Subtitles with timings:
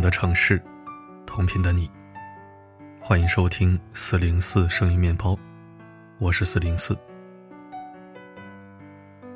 [0.00, 0.62] 的城市，
[1.26, 1.90] 同频的你，
[3.00, 5.38] 欢迎收听四零四声音面包，
[6.18, 6.96] 我是四零四。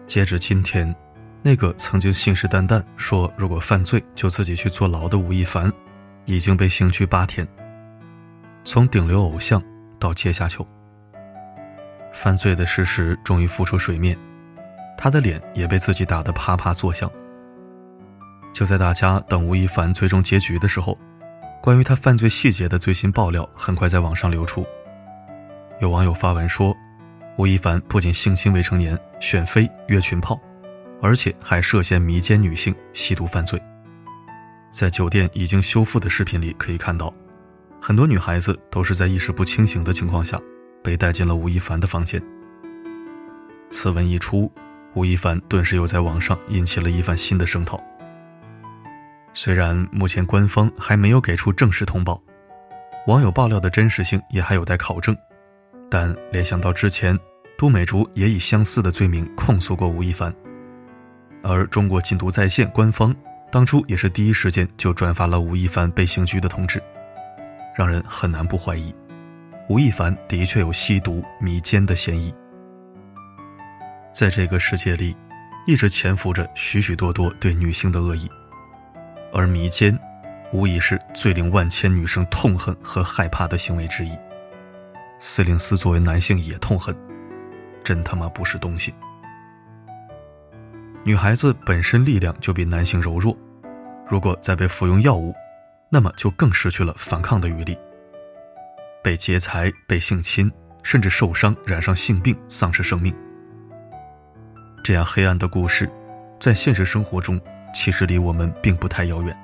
[0.07, 0.95] 截止今天，
[1.43, 5.73] 那个曾经信誓旦旦说如果犯罪就自己去坐牢的吴亦凡，
[6.25, 7.47] 已经被刑拘八天。
[8.65, 9.63] 从顶流偶像
[9.99, 10.67] 到阶下囚，
[12.13, 14.17] 犯罪的事实终于浮出水面，
[14.99, 17.11] 他的脸也被自己打得啪啪作响。
[18.53, 20.99] 就在大家等吴亦凡最终结局的时候，
[21.63, 24.67] 关于他犯罪细节的最新爆料很快在网上流出。
[25.81, 26.77] 有网友发文说，
[27.37, 30.39] 吴亦凡不仅性侵未成年、选妃、约群炮，
[31.01, 33.61] 而且还涉嫌迷奸女性、吸毒犯罪。
[34.71, 37.13] 在酒店已经修复的视频里可以看到，
[37.81, 40.41] 很多女孩子都是在意识不清醒的情况下
[40.83, 42.23] 被带进了吴亦凡的房间。
[43.71, 44.53] 此文一出，
[44.95, 47.83] 吴亦凡顿时又在网上引起了一番新的声讨。
[49.33, 52.21] 虽然目前官方还没有给出正式通报，
[53.07, 55.17] 网友爆料的真实性也还有待考证，
[55.89, 57.19] 但联想到之前
[57.57, 60.35] 都美竹也以相似的罪名控诉过吴亦凡，
[61.43, 63.15] 而中国禁毒在线官方
[63.53, 66.83] 当初也是第一时间就转发了吴亦凡被刑拘的通知，
[67.77, 68.95] 让人很难不怀疑，
[69.69, 72.35] 吴亦凡的确有吸毒迷奸的嫌疑。
[74.13, 75.17] 在这个世界里，
[75.69, 78.29] 一直潜伏着许许多多对女性的恶意。
[79.33, 79.99] 而迷奸，
[80.53, 84.11] 无疑是最令万千女生痛恨和害怕的行为之一。
[85.19, 86.97] 四零四作为男性也痛恨，
[87.85, 88.95] 真他妈不是东西。
[91.05, 93.37] 女孩子本身力量就比男性柔弱，
[94.09, 95.35] 如果再被服用药物，
[95.89, 97.79] 那么就更失去了反抗的余力。
[99.03, 100.51] 被劫财、被性侵，
[100.83, 103.15] 甚至受伤、染上性病、丧失生命，
[104.85, 105.91] 这样黑暗的故事，
[106.39, 107.41] 在现实生活中。
[107.75, 109.37] 其实离我们并不太遥远。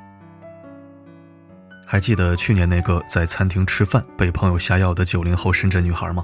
[1.86, 6.22] 还记得去年那个在餐厅吃饭被朋友下药的九零后深圳女孩吗？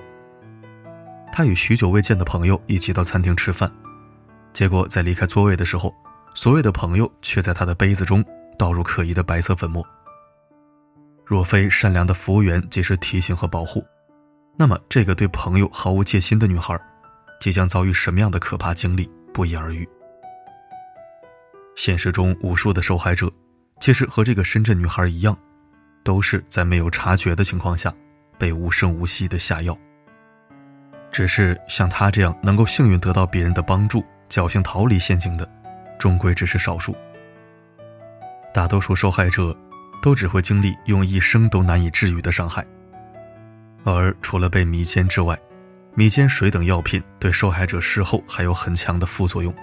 [1.32, 3.70] 她与许久未见的朋友一起到餐厅吃饭，
[4.52, 5.94] 结果在离开座位的时候，
[6.34, 8.24] 所谓的朋友却在她的杯子中
[8.58, 9.86] 倒入可疑的白色粉末。
[11.24, 13.82] 若非善良的服务员及时提醒和保护，
[14.58, 16.78] 那么这个对朋友毫无戒心的女孩，
[17.40, 19.88] 即将遭遇什么样的可怕经历，不言而喻。
[21.74, 23.30] 现实中，无数的受害者，
[23.80, 25.36] 其实和这个深圳女孩一样，
[26.04, 27.92] 都是在没有察觉的情况下，
[28.38, 29.76] 被无声无息的下药。
[31.10, 35.48] 只是像她这样能够幸运得到别人的帮助，侥幸逃离陷阱的，
[35.98, 36.94] 终归只是少数。
[38.52, 39.56] 大多数受害者，
[40.02, 42.64] 都只会经历用一生都难以治愈的伤害。
[43.84, 45.38] 而除了被迷奸之外，
[45.94, 49.54] 迷奸水等药品对受害者事后还有很强的副作用。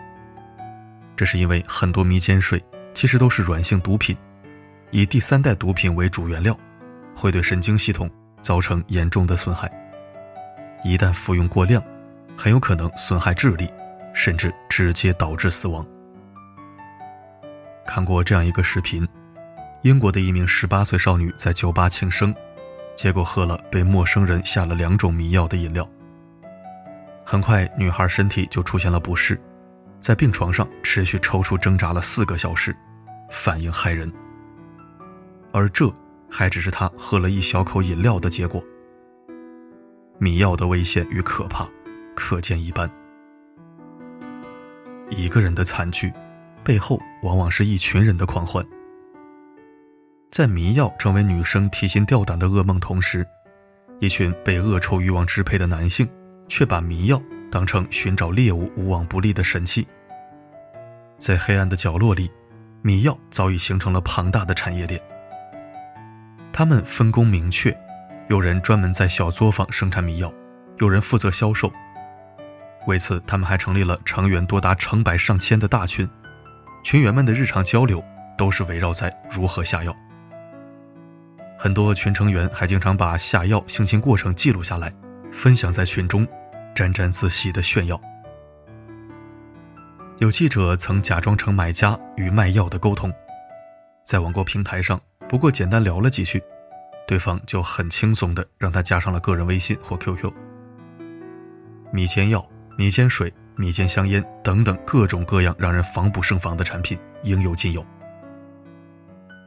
[1.19, 2.63] 这是因为很多迷奸水
[2.93, 4.15] 其实都是软性毒品，
[4.89, 6.57] 以第三代毒品为主原料，
[7.13, 8.09] 会对神经系统
[8.41, 9.69] 造成严重的损害。
[10.81, 11.83] 一旦服用过量，
[12.37, 13.69] 很有可能损害智力，
[14.13, 15.85] 甚至直接导致死亡。
[17.85, 19.05] 看过这样一个视频：
[19.81, 22.33] 英国的一名十八岁少女在酒吧庆生，
[22.95, 25.85] 结果喝了被陌生人下了两种迷药的饮料。
[27.25, 29.37] 很快，女孩身体就出现了不适。
[29.99, 32.75] 在病床上持续抽搐挣扎了四个小时，
[33.29, 34.11] 反应骇人。
[35.51, 35.91] 而这
[36.29, 38.63] 还只是他喝了一小口饮料的结果。
[40.19, 41.67] 迷药的危险与可怕，
[42.15, 42.89] 可见一斑。
[45.09, 46.13] 一个人的惨剧，
[46.63, 48.65] 背后往往是一群人的狂欢。
[50.31, 53.25] 在迷药成为女生提心吊胆的噩梦同时，
[53.99, 56.07] 一群被恶臭欲望支配的男性，
[56.47, 57.21] 却把迷药。
[57.51, 59.87] 当成寻找猎物无往不利的神器，
[61.17, 62.31] 在黑暗的角落里，
[62.81, 65.01] 迷药早已形成了庞大的产业链。
[66.53, 67.75] 他们分工明确，
[68.27, 70.31] 有人专门在小作坊生产迷药，
[70.77, 71.71] 有人负责销售。
[72.87, 76.09] 为此，他们还成立了成员多达成百上千的大群，
[76.83, 78.03] 群员们的日常交流
[78.37, 79.95] 都是围绕在如何下药。
[81.57, 84.93] 很多群成员还经常把下药行刑过程记录下来，
[85.31, 86.27] 分享在群中。
[86.75, 87.99] 沾沾自喜的炫耀。
[90.19, 93.13] 有记者曾假装成买家与卖药的沟通，
[94.05, 94.99] 在网购平台上，
[95.29, 96.43] 不过简单聊了几句，
[97.07, 100.31] 对方就很轻松的让他加上了个人微信或 QQ。
[101.91, 102.45] 米煎药、
[102.77, 107.85] 米煎水、米煎香烟等等各种各样让人防不胜防的产品应有尽有。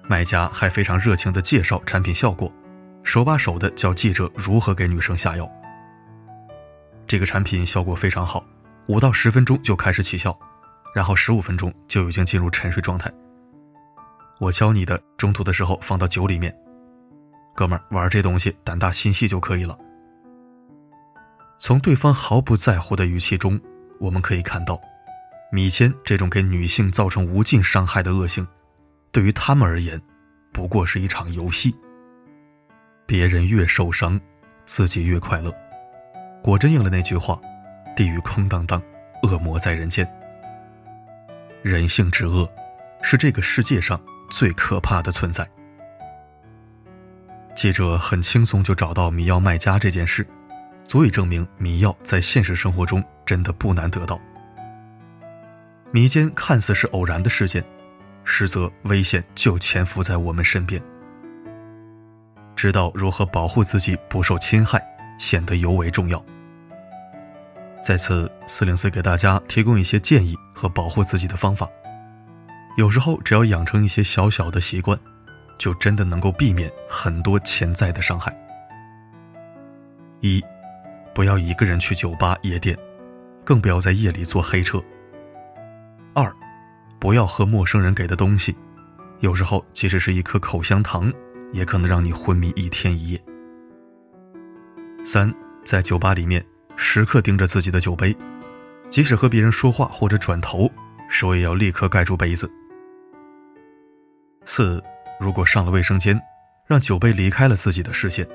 [0.08, 2.52] 卖家还非常热情的介绍产品效果，
[3.02, 5.48] 手把手的教记者如何给女生下药。
[7.12, 8.42] 这个产品效果非常好，
[8.86, 10.34] 五到十分钟就开始起效，
[10.94, 13.12] 然后十五分钟就已经进入沉睡状态。
[14.40, 16.50] 我教你的，中途的时候放到酒里面。
[17.54, 19.78] 哥们儿，玩这东西胆大心细就可以了。
[21.58, 23.60] 从对方毫不在乎的语气中，
[24.00, 24.80] 我们可以看到，
[25.52, 28.48] 米间这种给女性造成无尽伤害的恶性，
[29.10, 30.00] 对于他们而言，
[30.50, 31.76] 不过是一场游戏。
[33.04, 34.18] 别人越受伤，
[34.64, 35.54] 自己越快乐。
[36.42, 37.40] 果真应了那句话
[37.94, 38.82] ：“地狱空荡荡，
[39.22, 40.06] 恶魔在人间。”
[41.62, 42.50] 人性之恶，
[43.00, 45.48] 是这个世界上最可怕的存在。
[47.54, 50.26] 记者很轻松就找到迷药卖家这件事，
[50.84, 54.20] 足以证明迷药在现实生活中真的不难得到。
[55.92, 57.62] 迷奸看似是偶然的事件，
[58.24, 60.82] 实则危险就潜伏在我们身边。
[62.56, 64.82] 知道如何保护自己不受侵害，
[65.18, 66.24] 显得尤为重要。
[67.82, 71.68] 在此，四零四给大家提供一些建议和保护自己的方法。
[72.76, 74.98] 有时候，只要养成一些小小的习惯。
[75.58, 78.36] 就真的能够避免很多潜在的伤害。
[80.18, 80.42] 一，
[81.14, 82.76] 不要一个人去酒吧、夜店，
[83.44, 84.82] 更不要在夜里坐黑车。
[86.14, 86.34] 二，
[86.98, 88.56] 不要喝陌生人给的东西，
[89.20, 91.12] 有时候即使是一颗口香糖，
[91.52, 93.24] 也可能让你昏迷一天一夜。
[95.04, 95.32] 三，
[95.62, 96.44] 在酒吧里面
[96.76, 98.16] 时刻盯着自己的酒杯，
[98.88, 100.70] 即使和别人说话或者转头，
[101.08, 102.50] 手也要立刻盖住杯子。
[104.44, 104.82] 四。
[105.20, 106.20] 如果上了卫生间，
[106.66, 108.26] 让酒杯离开了自己的视线，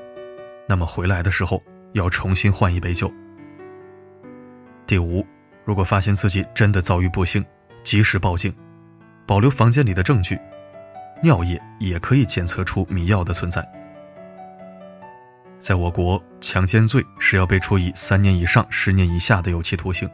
[0.70, 1.62] 那么回来的时候
[1.92, 3.12] 要重新换一杯酒。
[4.86, 5.26] 第五，
[5.66, 7.44] 如果发现自己真的遭遇不幸，
[7.84, 8.56] 及时报警，
[9.26, 10.40] 保留房间里的证据，
[11.22, 13.70] 尿液也可以检测出迷药的存在。
[15.60, 20.10] 在我国，强奸罪是要被处以三年以上十年以下的有期徒刑。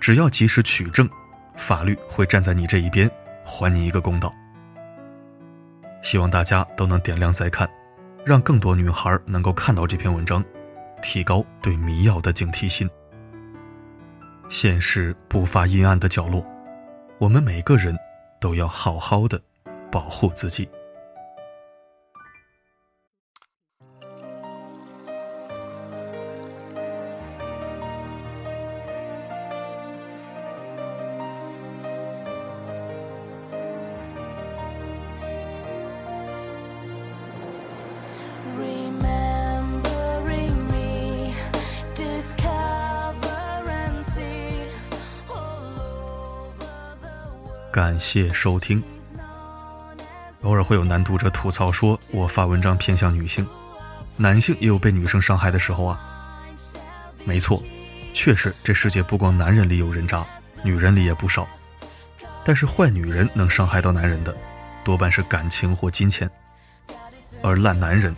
[0.00, 1.08] 只要及时取证，
[1.56, 3.10] 法律会站在你这一边，
[3.44, 4.32] 还你一个公道。
[6.02, 7.68] 希望大家都能点亮再看，
[8.24, 10.42] 让更多女孩能够看到这篇文章，
[11.02, 12.88] 提高对迷药的警惕心。
[14.48, 16.46] 现实不乏阴暗的角落，
[17.18, 17.94] 我们每个人
[18.40, 19.38] 都要好好的
[19.90, 20.66] 保护自己。
[47.78, 48.82] 感谢收听。
[50.42, 53.46] 偶尔会有男读者吐槽说，我发文章偏向女性，
[54.16, 56.00] 男性也有被女生伤害的时候啊。
[57.24, 57.62] 没错，
[58.12, 60.26] 确实这世界不光男人里有人渣，
[60.64, 61.46] 女人里也不少。
[62.44, 64.36] 但是坏女人能伤害到男人的，
[64.82, 66.28] 多半是感情或金钱，
[67.44, 68.12] 而烂男人，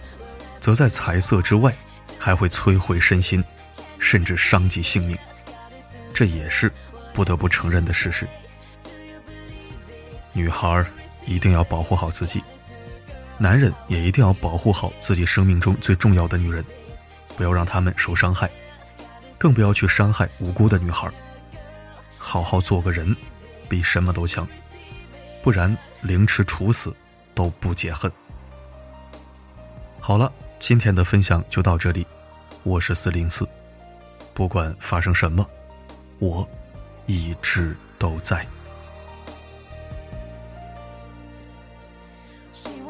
[0.58, 1.70] 则在财色之外，
[2.18, 3.44] 还会摧毁身心，
[3.98, 5.18] 甚至伤及性命。
[6.14, 6.72] 这也是
[7.12, 8.26] 不得不承认的事实。
[10.32, 10.84] 女孩
[11.26, 12.42] 一定要保护好自己，
[13.38, 16.64] 男人也一定要保护好自己生命中最重要的女人，
[17.36, 18.50] 不要让他们受伤害，
[19.38, 21.10] 更不要去伤害无辜的女孩。
[22.16, 23.14] 好好做个人，
[23.68, 24.46] 比什么都强，
[25.42, 26.94] 不然凌迟处死
[27.34, 28.10] 都不解恨。
[29.98, 32.06] 好了，今天的分享就到这里，
[32.62, 33.48] 我是四零四，
[34.32, 35.44] 不管发生什么，
[36.18, 36.48] 我
[37.06, 38.46] 一直都在。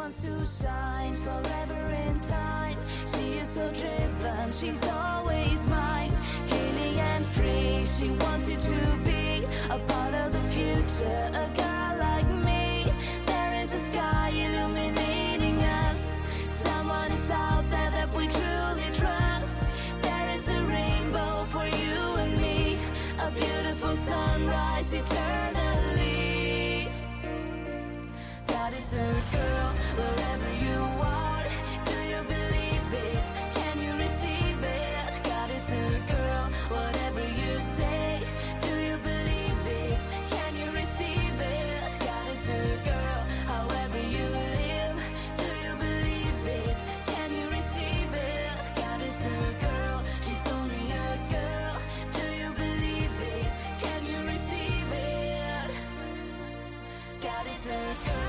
[0.01, 2.75] wants to shine forever in time.
[3.13, 6.11] She is so driven, she's always mine.
[6.47, 11.23] Killing and free, she wants you to be a part of the future.
[11.45, 12.91] A girl like me,
[13.27, 16.19] there is a sky illuminating us.
[16.49, 19.65] Someone is out there that we truly trust.
[20.01, 22.79] There is a rainbow for you and me,
[23.19, 25.50] a beautiful sunrise eternal.
[57.67, 58.20] as